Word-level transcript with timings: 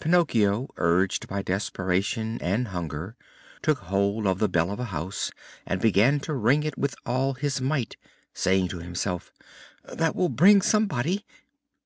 Pinocchio, 0.00 0.68
urged 0.76 1.28
by 1.28 1.40
desperation 1.40 2.38
and 2.42 2.68
hunger, 2.68 3.16
took 3.62 3.78
hold 3.78 4.26
of 4.26 4.38
the 4.38 4.46
bell 4.46 4.70
of 4.70 4.78
a 4.78 4.84
house 4.92 5.32
and 5.64 5.80
began 5.80 6.20
to 6.20 6.34
ring 6.34 6.62
it 6.62 6.76
with 6.76 6.94
all 7.06 7.32
his 7.32 7.58
might, 7.58 7.96
saying 8.34 8.68
to 8.68 8.80
himself: 8.80 9.32
"That 9.88 10.14
will 10.14 10.28
bring 10.28 10.60
somebody." 10.60 11.24